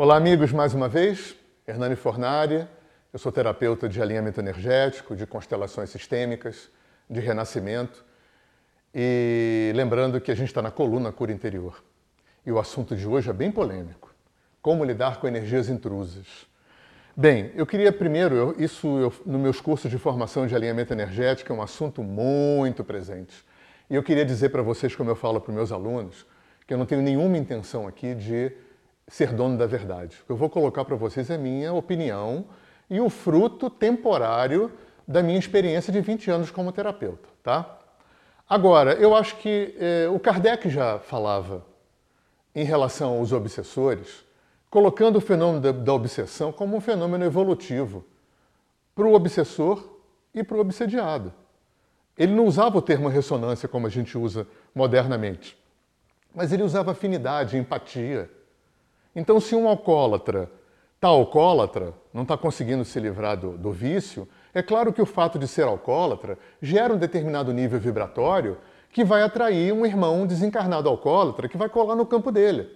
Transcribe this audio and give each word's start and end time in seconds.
Olá, 0.00 0.16
amigos, 0.16 0.52
mais 0.52 0.74
uma 0.74 0.88
vez. 0.88 1.34
Hernani 1.66 1.96
Fornari, 1.96 2.64
eu 3.12 3.18
sou 3.18 3.32
terapeuta 3.32 3.88
de 3.88 4.00
alinhamento 4.00 4.40
energético, 4.40 5.16
de 5.16 5.26
constelações 5.26 5.90
sistêmicas, 5.90 6.70
de 7.10 7.18
renascimento. 7.18 8.04
E 8.94 9.72
lembrando 9.74 10.20
que 10.20 10.30
a 10.30 10.36
gente 10.36 10.46
está 10.46 10.62
na 10.62 10.70
coluna 10.70 11.10
Cura 11.10 11.32
Interior. 11.32 11.82
E 12.46 12.52
o 12.52 12.60
assunto 12.60 12.94
de 12.94 13.08
hoje 13.08 13.28
é 13.28 13.32
bem 13.32 13.50
polêmico: 13.50 14.14
como 14.62 14.84
lidar 14.84 15.18
com 15.18 15.26
energias 15.26 15.68
intrusas. 15.68 16.46
Bem, 17.16 17.50
eu 17.56 17.66
queria 17.66 17.90
primeiro, 17.90 18.36
eu, 18.36 18.54
isso 18.56 18.86
eu, 19.00 19.12
meus 19.26 19.60
cursos 19.60 19.90
de 19.90 19.98
formação 19.98 20.46
de 20.46 20.54
alinhamento 20.54 20.92
energético 20.92 21.52
é 21.52 21.56
um 21.56 21.60
assunto 21.60 22.04
muito 22.04 22.84
presente. 22.84 23.44
E 23.90 23.96
eu 23.96 24.02
queria 24.04 24.24
dizer 24.24 24.50
para 24.50 24.62
vocês, 24.62 24.94
como 24.94 25.10
eu 25.10 25.16
falo 25.16 25.40
para 25.40 25.52
meus 25.52 25.72
alunos, 25.72 26.24
que 26.68 26.72
eu 26.72 26.78
não 26.78 26.86
tenho 26.86 27.02
nenhuma 27.02 27.36
intenção 27.36 27.88
aqui 27.88 28.14
de 28.14 28.52
ser 29.08 29.32
dono 29.32 29.56
da 29.56 29.66
verdade. 29.66 30.16
O 30.22 30.26
que 30.26 30.32
eu 30.32 30.36
vou 30.36 30.50
colocar 30.50 30.84
para 30.84 30.94
vocês 30.94 31.30
é 31.30 31.38
minha 31.38 31.72
opinião 31.72 32.44
e 32.88 33.00
o 33.00 33.08
fruto 33.08 33.68
temporário 33.68 34.70
da 35.06 35.22
minha 35.22 35.38
experiência 35.38 35.92
de 35.92 36.00
20 36.00 36.30
anos 36.30 36.50
como 36.50 36.70
terapeuta, 36.70 37.28
tá? 37.42 37.78
Agora, 38.48 38.94
eu 38.94 39.14
acho 39.14 39.36
que 39.36 39.74
eh, 39.78 40.08
o 40.08 40.18
Kardec 40.18 40.70
já 40.70 40.98
falava 40.98 41.64
em 42.54 42.64
relação 42.64 43.18
aos 43.18 43.32
obsessores, 43.32 44.24
colocando 44.70 45.16
o 45.16 45.20
fenômeno 45.20 45.60
da, 45.60 45.72
da 45.72 45.92
obsessão 45.92 46.52
como 46.52 46.76
um 46.76 46.80
fenômeno 46.80 47.24
evolutivo 47.24 48.04
para 48.94 49.06
o 49.06 49.14
obsessor 49.14 49.82
e 50.34 50.42
para 50.42 50.56
o 50.56 50.60
obsediado. 50.60 51.32
Ele 52.16 52.34
não 52.34 52.46
usava 52.46 52.76
o 52.76 52.82
termo 52.82 53.08
ressonância 53.08 53.68
como 53.68 53.86
a 53.86 53.90
gente 53.90 54.18
usa 54.18 54.46
modernamente, 54.74 55.56
mas 56.34 56.52
ele 56.52 56.62
usava 56.62 56.92
afinidade, 56.92 57.56
empatia. 57.56 58.30
Então, 59.18 59.40
se 59.40 59.56
um 59.56 59.66
alcoólatra 59.66 60.48
está 60.94 61.08
alcoólatra, 61.08 61.92
não 62.14 62.22
está 62.22 62.36
conseguindo 62.36 62.84
se 62.84 63.00
livrar 63.00 63.36
do, 63.36 63.58
do 63.58 63.72
vício, 63.72 64.28
é 64.54 64.62
claro 64.62 64.92
que 64.92 65.02
o 65.02 65.06
fato 65.06 65.40
de 65.40 65.48
ser 65.48 65.64
alcoólatra 65.64 66.38
gera 66.62 66.94
um 66.94 66.96
determinado 66.96 67.52
nível 67.52 67.80
vibratório 67.80 68.58
que 68.92 69.02
vai 69.02 69.22
atrair 69.22 69.72
um 69.72 69.84
irmão 69.84 70.24
desencarnado 70.24 70.88
alcoólatra 70.88 71.48
que 71.48 71.56
vai 71.56 71.68
colar 71.68 71.96
no 71.96 72.06
campo 72.06 72.30
dele. 72.30 72.70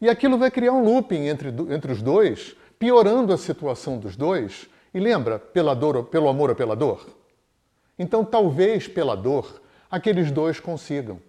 E 0.00 0.08
aquilo 0.10 0.36
vai 0.36 0.50
criar 0.50 0.72
um 0.72 0.82
looping 0.82 1.28
entre, 1.28 1.54
entre 1.72 1.92
os 1.92 2.02
dois, 2.02 2.56
piorando 2.80 3.32
a 3.32 3.38
situação 3.38 3.96
dos 3.96 4.16
dois. 4.16 4.68
E 4.92 4.98
lembra, 4.98 5.38
pela 5.38 5.72
dor, 5.72 6.02
pelo 6.06 6.28
amor 6.28 6.50
ou 6.50 6.56
pela 6.56 6.74
dor? 6.74 7.06
Então, 7.96 8.24
talvez 8.24 8.88
pela 8.88 9.16
dor, 9.16 9.62
aqueles 9.88 10.32
dois 10.32 10.58
consigam 10.58 11.20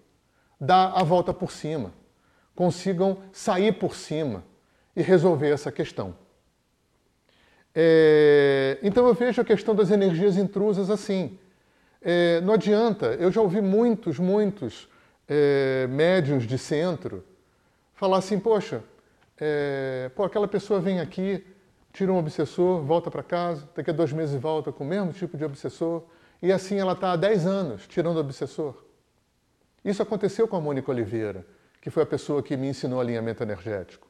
dar 0.59 0.93
a 0.95 1.03
volta 1.03 1.31
por 1.31 1.51
cima 1.51 1.93
consigam 2.57 3.19
sair 3.31 3.71
por 3.73 3.95
cima 3.95 4.43
e 4.95 5.03
resolver 5.03 5.51
essa 5.51 5.71
questão. 5.71 6.15
É, 7.73 8.79
então 8.81 9.05
eu 9.05 9.13
vejo 9.13 9.39
a 9.39 9.45
questão 9.45 9.75
das 9.75 9.91
energias 9.91 10.37
intrusas 10.37 10.89
assim. 10.89 11.37
É, 12.01 12.41
não 12.41 12.55
adianta, 12.55 13.15
eu 13.19 13.31
já 13.31 13.41
ouvi 13.41 13.61
muitos, 13.61 14.17
muitos 14.17 14.89
é, 15.29 15.87
de 16.47 16.57
centro 16.57 17.23
falar 17.93 18.17
assim, 18.17 18.39
poxa, 18.39 18.83
é, 19.39 20.09
pô, 20.15 20.23
aquela 20.23 20.47
pessoa 20.47 20.79
vem 20.79 20.99
aqui, 20.99 21.45
tira 21.93 22.11
um 22.11 22.17
obsessor, 22.17 22.81
volta 22.81 23.11
para 23.11 23.21
casa, 23.21 23.69
daqui 23.75 23.91
a 23.91 23.93
dois 23.93 24.11
meses 24.11 24.41
volta 24.41 24.71
com 24.71 24.83
o 24.83 24.87
mesmo 24.87 25.13
tipo 25.13 25.37
de 25.37 25.45
obsessor, 25.45 26.01
e 26.41 26.51
assim 26.51 26.79
ela 26.79 26.93
está 26.93 27.11
há 27.11 27.15
10 27.15 27.45
anos 27.45 27.85
tirando 27.85 28.17
obsessor. 28.17 28.73
Isso 29.85 30.01
aconteceu 30.01 30.47
com 30.47 30.55
a 30.55 30.61
Mônica 30.61 30.89
Oliveira 30.89 31.45
que 31.81 31.89
foi 31.89 32.03
a 32.03 32.05
pessoa 32.05 32.43
que 32.43 32.57
me 32.57 32.67
ensinou 32.67 32.99
alinhamento 32.99 33.43
energético, 33.43 34.07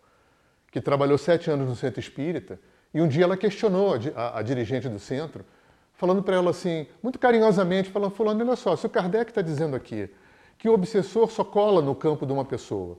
que 0.72 0.82
trabalhou 0.82 1.18
sete 1.18 1.50
anos 1.50 1.68
no 1.68 1.76
centro 1.76 2.00
espírita, 2.00 2.60
e 2.94 3.02
um 3.02 3.08
dia 3.08 3.24
ela 3.24 3.38
questionou 3.38 3.96
a, 4.16 4.40
a 4.40 4.42
dirigente 4.42 4.88
do 4.90 5.00
centro, 5.00 5.46
falando 5.94 6.22
para 6.24 6.36
ela 6.36 6.52
assim, 6.52 6.88
muito 7.02 7.20
carinhosamente, 7.20 7.90
falando, 7.90 8.12
fulano, 8.12 8.44
olha 8.44 8.56
só, 8.56 8.76
se 8.76 8.86
o 8.86 8.90
Kardec 8.90 9.32
está 9.32 9.42
dizendo 9.42 9.76
aqui 9.76 10.10
que 10.58 10.70
o 10.70 10.74
obsessor 10.74 11.30
só 11.30 11.44
cola 11.44 11.82
no 11.82 11.94
campo 11.94 12.26
de 12.26 12.34
uma 12.34 12.46
pessoa, 12.46 12.98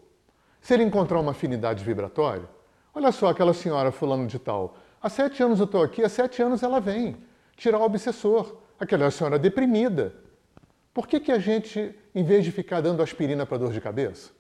se 0.60 0.74
ele 0.74 0.84
encontrar 0.84 1.20
uma 1.20 1.32
afinidade 1.32 1.84
vibratória, 1.84 2.48
olha 2.94 3.10
só 3.12 3.28
aquela 3.28 3.54
senhora 3.54 3.90
fulano 3.90 4.26
de 4.26 4.38
tal, 4.38 4.76
há 5.00 5.08
sete 5.08 5.42
anos 5.42 5.58
eu 5.58 5.64
estou 5.64 5.82
aqui, 5.82 6.02
há 6.02 6.08
sete 6.08 6.42
anos 6.42 6.62
ela 6.62 6.80
vem 6.80 7.16
tirar 7.56 7.78
o 7.78 7.82
obsessor, 7.82 8.56
aquela 8.78 9.10
senhora 9.10 9.38
deprimida. 9.38 10.14
Por 10.92 11.06
que, 11.06 11.20
que 11.20 11.32
a 11.32 11.38
gente, 11.38 11.94
em 12.14 12.24
vez 12.24 12.44
de 12.44 12.52
ficar 12.52 12.80
dando 12.80 13.02
aspirina 13.02 13.46
para 13.46 13.58
dor 13.58 13.72
de 13.72 13.80
cabeça, 13.80 14.30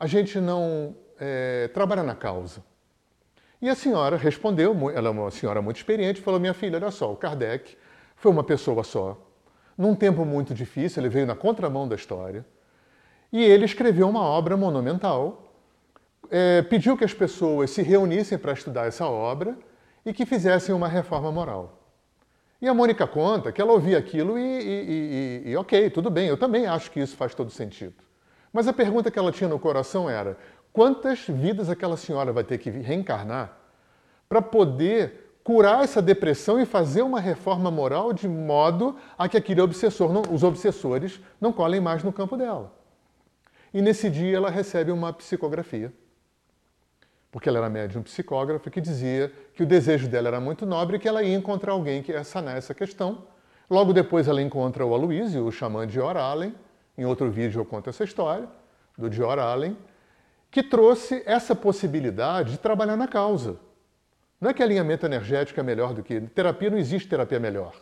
a 0.00 0.06
gente 0.06 0.40
não 0.40 0.96
é, 1.20 1.68
trabalha 1.68 2.02
na 2.02 2.14
causa. 2.14 2.64
E 3.60 3.68
a 3.68 3.74
senhora 3.74 4.16
respondeu, 4.16 4.74
ela 4.90 5.08
é 5.08 5.10
uma 5.10 5.30
senhora 5.30 5.60
muito 5.60 5.76
experiente, 5.76 6.22
falou: 6.22 6.40
Minha 6.40 6.54
filha, 6.54 6.78
olha 6.78 6.90
só, 6.90 7.12
o 7.12 7.16
Kardec 7.16 7.76
foi 8.16 8.32
uma 8.32 8.42
pessoa 8.42 8.82
só, 8.82 9.20
num 9.76 9.94
tempo 9.94 10.24
muito 10.24 10.54
difícil, 10.54 11.02
ele 11.02 11.10
veio 11.10 11.26
na 11.26 11.36
contramão 11.36 11.86
da 11.86 11.94
história, 11.94 12.46
e 13.30 13.44
ele 13.44 13.66
escreveu 13.66 14.08
uma 14.08 14.22
obra 14.22 14.56
monumental, 14.56 15.52
é, 16.30 16.62
pediu 16.62 16.96
que 16.96 17.04
as 17.04 17.12
pessoas 17.12 17.70
se 17.70 17.82
reunissem 17.82 18.38
para 18.38 18.52
estudar 18.52 18.86
essa 18.86 19.06
obra 19.06 19.58
e 20.06 20.12
que 20.14 20.24
fizessem 20.24 20.74
uma 20.74 20.88
reforma 20.88 21.30
moral. 21.30 21.78
E 22.62 22.68
a 22.68 22.74
Mônica 22.74 23.06
conta 23.06 23.52
que 23.52 23.60
ela 23.60 23.72
ouvia 23.72 23.98
aquilo 23.98 24.38
e, 24.38 24.42
e, 24.42 25.42
e, 25.46 25.50
e 25.50 25.56
ok, 25.56 25.90
tudo 25.90 26.10
bem, 26.10 26.28
eu 26.28 26.36
também 26.36 26.66
acho 26.66 26.90
que 26.90 27.00
isso 27.00 27.16
faz 27.16 27.34
todo 27.34 27.50
sentido. 27.50 27.94
Mas 28.52 28.66
a 28.66 28.72
pergunta 28.72 29.10
que 29.10 29.18
ela 29.18 29.32
tinha 29.32 29.48
no 29.48 29.58
coração 29.58 30.08
era: 30.08 30.36
quantas 30.72 31.20
vidas 31.20 31.68
aquela 31.68 31.96
senhora 31.96 32.32
vai 32.32 32.44
ter 32.44 32.58
que 32.58 32.70
reencarnar 32.70 33.56
para 34.28 34.42
poder 34.42 35.40
curar 35.42 35.82
essa 35.82 36.00
depressão 36.00 36.60
e 36.60 36.66
fazer 36.66 37.02
uma 37.02 37.20
reforma 37.20 37.70
moral 37.70 38.12
de 38.12 38.28
modo 38.28 38.96
a 39.16 39.28
que 39.28 39.36
aquele 39.36 39.60
obsessor, 39.60 40.12
não, 40.12 40.22
os 40.32 40.42
obsessores 40.42 41.20
não 41.40 41.52
colhem 41.52 41.80
mais 41.80 42.02
no 42.02 42.12
campo 42.12 42.36
dela? 42.36 42.72
E 43.72 43.80
nesse 43.80 44.10
dia 44.10 44.36
ela 44.36 44.50
recebe 44.50 44.90
uma 44.90 45.12
psicografia. 45.12 45.92
Porque 47.30 47.48
ela 47.48 47.58
era 47.58 47.70
médium 47.70 48.02
psicógrafa 48.02 48.68
que 48.70 48.80
dizia 48.80 49.32
que 49.54 49.62
o 49.62 49.66
desejo 49.66 50.08
dela 50.08 50.28
era 50.28 50.40
muito 50.40 50.66
nobre 50.66 50.96
e 50.96 51.00
que 51.00 51.08
ela 51.08 51.22
ia 51.22 51.36
encontrar 51.36 51.72
alguém 51.72 52.02
que 52.02 52.10
ia 52.10 52.24
sanar 52.24 52.56
essa 52.56 52.74
questão. 52.74 53.24
Logo 53.68 53.92
depois 53.92 54.26
ela 54.26 54.42
encontra 54.42 54.84
o 54.84 54.92
Aloysio, 54.92 55.46
o 55.46 55.52
xamã 55.52 55.86
de 55.86 56.00
Oralen, 56.00 56.52
em 56.96 57.04
outro 57.04 57.30
vídeo 57.30 57.60
eu 57.60 57.64
conto 57.64 57.90
essa 57.90 58.04
história, 58.04 58.48
do 58.96 59.08
Dior 59.08 59.38
Allen, 59.38 59.76
que 60.50 60.62
trouxe 60.62 61.22
essa 61.24 61.54
possibilidade 61.54 62.52
de 62.52 62.58
trabalhar 62.58 62.96
na 62.96 63.06
causa. 63.06 63.56
Não 64.40 64.50
é 64.50 64.54
que 64.54 64.62
alinhamento 64.62 65.06
energético 65.06 65.60
é 65.60 65.62
melhor 65.62 65.94
do 65.94 66.02
que. 66.02 66.20
Terapia 66.20 66.70
não 66.70 66.78
existe 66.78 67.08
terapia 67.08 67.38
melhor. 67.38 67.74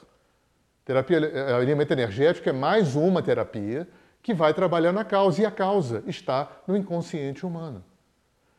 Terapia, 0.85 1.19
eh, 1.19 1.55
alinhamento 1.55 1.93
energético 1.93 2.49
é 2.49 2.53
mais 2.53 2.97
uma 2.97 3.23
terapia 3.23 3.89
que 4.23 4.35
vai 4.35 4.53
trabalhar 4.53 4.93
na 4.93 5.05
causa, 5.05 5.43
e 5.43 5.47
a 5.47 5.51
causa 5.51 6.03
está 6.07 6.51
no 6.67 6.77
inconsciente 6.77 7.47
humano. 7.47 7.85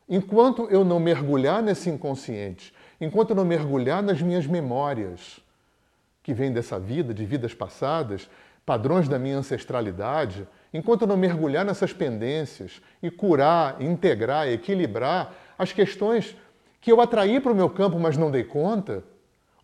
Enquanto 0.08 0.68
eu 0.72 0.84
não 0.84 1.00
mergulhar 1.00 1.62
nesse 1.62 1.90
inconsciente, 1.90 2.74
enquanto 3.00 3.32
eu 3.32 3.36
não 3.36 3.46
mergulhar 3.46 4.02
nas 4.02 4.22
minhas 4.22 4.48
memórias 4.48 5.40
que 6.30 6.34
vêm 6.36 6.54
dessa 6.54 6.80
vida, 6.80 7.12
de 7.12 7.26
vidas 7.26 7.56
passadas, 7.56 8.30
padrões 8.64 9.10
da 9.10 9.18
minha 9.18 9.40
ancestralidade, 9.40 10.48
enquanto 10.72 11.02
eu 11.02 11.08
não 11.08 11.18
mergulhar 11.18 11.66
nessas 11.66 11.92
pendências 11.92 12.80
e 13.02 13.10
curar, 13.10 13.82
integrar, 13.82 14.48
equilibrar 14.48 15.34
as 15.58 15.74
questões 15.74 16.38
que 16.80 16.92
eu 16.92 17.02
atraí 17.02 17.40
para 17.40 17.52
o 17.52 17.56
meu 17.56 17.68
campo, 17.68 17.98
mas 17.98 18.16
não 18.16 18.30
dei 18.30 18.44
conta, 18.44 19.04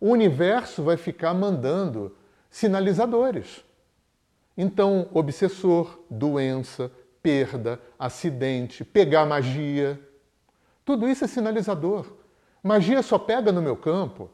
o 0.00 0.10
universo 0.10 0.82
vai 0.82 0.96
ficar 0.96 1.32
mandando 1.34 2.16
sinalizadores. 2.50 3.64
Então, 4.58 5.08
obsessor, 5.14 6.00
doença, 6.10 6.90
perda, 7.22 7.80
acidente, 7.96 8.84
pegar 8.84 9.24
magia, 9.24 10.00
tudo 10.84 11.08
isso 11.08 11.24
é 11.24 11.28
sinalizador. 11.28 12.06
Magia 12.60 13.04
só 13.04 13.20
pega 13.20 13.52
no 13.52 13.62
meu 13.62 13.76
campo 13.76 14.28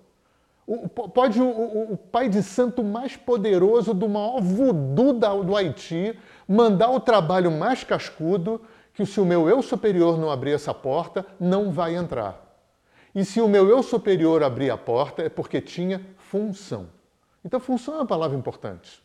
pode 0.89 1.41
o, 1.41 1.45
o, 1.47 1.93
o, 1.93 1.97
pai 1.97 2.29
de 2.29 2.43
santo 2.43 2.83
mais 2.85 3.17
poderoso 3.17 3.93
do 3.93 4.09
maior 4.09 4.41
voodoo 4.41 5.13
da, 5.13 5.35
do 5.35 5.57
Haiti 5.57 6.19
mandar 6.47 6.91
o 6.91 7.01
trabalho 7.01 7.51
mais 7.51 7.85
cascudo 7.85 8.61
que 8.95 9.07
se 9.07 9.21
o 9.21 9.25
meu 9.25 9.49
eu 9.49 9.63
superior 9.63 10.19
não 10.19 10.31
abrir 10.31 10.53
essa 10.53 10.73
porta, 10.75 11.27
não 11.41 11.71
vai 11.73 11.97
entrar. 11.97 12.41
E 13.15 13.25
se 13.25 13.41
o 13.41 13.49
meu 13.49 13.69
eu 13.69 13.83
superior 13.83 14.43
abrir 14.43 14.71
a 14.71 14.79
porta, 14.79 15.23
é 15.23 15.29
porque 15.29 15.61
tinha 15.61 16.05
função. 16.17 16.89
Então, 17.45 17.59
função 17.59 17.95
é 17.95 17.97
uma 17.99 18.07
palavra 18.07 18.37
importante, 18.37 19.03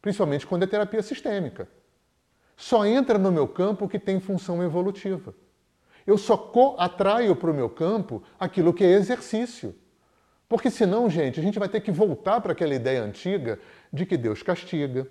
principalmente 0.00 0.46
quando 0.46 0.64
é 0.64 0.66
terapia 0.66 1.02
sistêmica. 1.02 1.68
Só 2.56 2.84
entra 2.84 3.18
no 3.18 3.32
meu 3.32 3.48
campo 3.48 3.84
o 3.84 3.88
que 3.88 3.98
tem 3.98 4.20
função 4.20 4.62
evolutiva. 4.62 5.34
Eu 6.06 6.18
só 6.18 6.52
atraio 6.78 7.36
para 7.36 7.50
o 7.50 7.54
meu 7.54 7.70
campo 7.70 8.22
aquilo 8.38 8.74
que 8.74 8.84
é 8.84 8.92
exercício. 8.92 9.74
Porque 10.52 10.70
senão, 10.70 11.08
gente, 11.08 11.40
a 11.40 11.42
gente 11.42 11.58
vai 11.58 11.66
ter 11.66 11.80
que 11.80 11.90
voltar 11.90 12.38
para 12.42 12.52
aquela 12.52 12.74
ideia 12.74 13.02
antiga 13.02 13.58
de 13.90 14.04
que 14.04 14.18
Deus 14.18 14.42
castiga, 14.42 15.08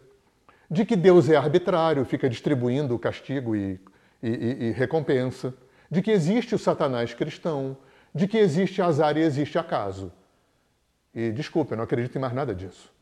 de 0.69 0.85
que 0.85 0.95
Deus 0.95 1.29
é 1.29 1.35
arbitrário, 1.35 2.05
fica 2.05 2.29
distribuindo 2.29 2.99
castigo 2.99 3.55
e, 3.55 3.81
e, 4.21 4.67
e 4.67 4.71
recompensa, 4.73 5.51
de 5.89 5.99
que 5.99 6.11
existe 6.11 6.53
o 6.53 6.59
Satanás 6.59 7.15
cristão, 7.15 7.75
de 8.13 8.27
que 8.27 8.37
existe 8.37 8.83
azar 8.83 9.17
e 9.17 9.21
existe 9.21 9.57
acaso. 9.57 10.11
E 11.11 11.31
desculpe, 11.31 11.71
eu 11.71 11.77
não 11.77 11.85
acredito 11.85 12.15
em 12.15 12.21
mais 12.21 12.33
nada 12.33 12.53
disso. 12.53 12.93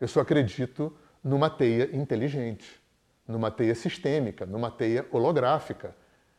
Eu 0.00 0.06
só 0.06 0.20
acredito 0.20 0.96
numa 1.20 1.50
teia 1.50 1.90
inteligente, 1.92 2.80
numa 3.26 3.50
teia 3.50 3.74
sistêmica, 3.74 4.46
numa 4.46 4.70
teia 4.70 5.04
holográfica, 5.10 5.96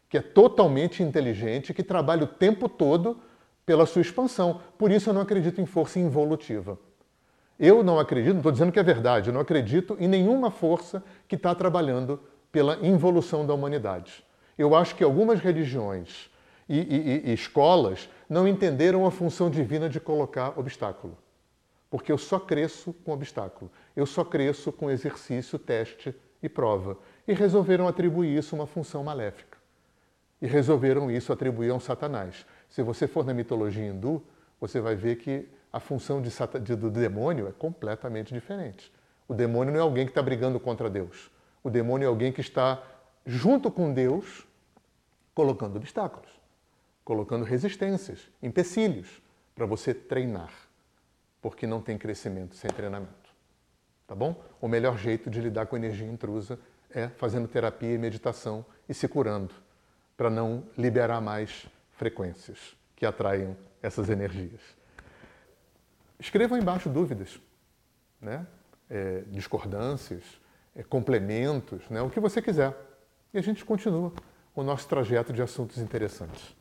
que 0.08 0.18
é 0.18 0.22
totalmente 0.22 1.04
inteligente, 1.04 1.74
que 1.74 1.84
trabalha 1.84 2.24
o 2.24 2.28
tempo 2.28 2.70
todo 2.70 3.22
pela 3.68 3.86
sua 3.86 4.02
expansão. 4.02 4.62
Por 4.78 4.90
isso 4.90 5.10
eu 5.10 5.14
não 5.14 5.22
acredito 5.22 5.60
em 5.60 5.66
força 5.66 6.00
involutiva. 6.00 6.80
Eu 7.60 7.84
não 7.84 8.00
acredito, 8.00 8.32
não 8.32 8.40
estou 8.40 8.52
dizendo 8.52 8.72
que 8.72 8.80
é 8.80 8.84
verdade, 8.84 9.30
eu 9.30 9.34
não 9.34 9.42
acredito 9.42 9.98
em 10.00 10.08
nenhuma 10.08 10.50
força 10.50 11.04
que 11.28 11.36
está 11.36 11.54
trabalhando 11.54 12.20
pela 12.50 12.78
involução 12.86 13.46
da 13.46 13.54
humanidade. 13.54 14.24
Eu 14.58 14.74
acho 14.74 14.96
que 14.96 15.04
algumas 15.04 15.40
religiões 15.42 16.30
e, 16.70 16.80
e, 16.80 17.30
e, 17.30 17.34
escolas 17.34 18.10
não 18.30 18.48
entenderam 18.48 19.06
a 19.06 19.12
função 19.12 19.50
divina 19.50 19.90
de 19.90 20.00
colocar 20.00 20.58
obstáculo. 20.58 21.18
Porque 21.90 22.12
eu 22.12 22.18
só 22.18 22.40
cresço 22.40 22.94
com 22.94 23.12
obstáculo. 23.12 23.70
Eu 23.96 24.06
só 24.06 24.24
cresço 24.24 24.72
com 24.72 24.90
exercício, 24.90 25.60
teste 25.60 26.16
e 26.42 26.48
prova. 26.48 26.98
E 27.28 27.34
resolveram 27.34 27.88
atribuir 27.88 28.38
isso 28.38 28.56
uma 28.56 28.68
função 28.68 29.04
maléfica. 29.04 29.58
E 30.42 30.48
resolveram 30.48 31.10
isso 31.10 31.34
atribuir 31.34 31.72
a 31.72 31.76
um 31.76 31.80
Satanás. 31.80 32.46
Se 32.70 32.82
você 32.82 33.08
for 33.08 33.26
na 33.26 33.34
mitologia 33.34 33.86
hindu, 33.86 34.24
você 34.60 34.80
vai 34.80 34.96
ver 34.96 35.18
que 35.18 35.48
a 35.72 35.80
função 35.80 36.22
de, 36.22 36.30
de, 36.64 36.76
do 36.76 36.90
demônio 36.90 37.48
é 37.48 37.52
completamente 37.52 38.34
diferente. 38.34 38.92
O 39.28 39.34
demônio 39.34 39.74
não 39.74 39.80
é 39.80 39.84
alguém 39.84 40.06
que 40.06 40.12
está 40.12 40.22
brigando 40.22 40.60
contra 40.60 40.90
Deus. 40.90 41.30
O 41.64 41.70
demônio 41.70 42.06
é 42.06 42.10
alguém 42.10 42.32
que 42.32 42.42
está 42.42 42.82
junto 43.26 43.70
com 43.70 43.94
Deus 43.94 44.48
colocando 45.36 45.76
obstáculos, 45.76 46.30
colocando 47.04 47.46
resistências, 47.46 48.30
empecilhos 48.42 49.22
para 49.54 49.66
você 49.66 49.94
treinar, 49.94 50.52
porque 51.42 51.68
não 51.68 51.82
tem 51.82 51.98
crescimento 51.98 52.56
sem 52.56 52.72
treinamento. 52.72 53.14
Tá 54.08 54.16
bom? 54.16 54.42
O 54.62 54.68
melhor 54.68 54.98
jeito 54.98 55.30
de 55.30 55.42
lidar 55.42 55.66
com 55.66 55.76
energia 55.76 56.08
intrusa 56.08 56.58
é 56.90 57.10
fazendo 57.10 57.48
terapia 57.48 57.94
e 57.94 57.98
meditação 57.98 58.66
e 58.88 58.94
se 58.94 59.08
curando, 59.08 59.54
para 60.16 60.30
não 60.30 60.64
liberar 60.78 61.20
mais 61.20 61.68
frequências 61.98 62.78
que 62.96 63.06
atraiam 63.06 63.58
essas 63.82 64.10
energias. 64.10 64.62
Escrevam 66.20 66.58
embaixo 66.58 66.90
dúvidas, 66.90 67.40
né? 68.22 68.48
É, 68.90 69.24
discordâncias, 69.28 70.24
é, 70.76 70.82
complementos, 70.82 71.88
né? 71.90 72.02
o 72.02 72.10
que 72.10 72.20
você 72.20 72.42
quiser. 72.42 72.74
E 73.34 73.38
a 73.38 73.42
gente 73.42 73.66
continua 73.66 74.14
o 74.56 74.64
nosso 74.64 74.88
trajeto 74.88 75.34
de 75.34 75.42
assuntos 75.42 75.78
interessantes. 75.78 76.56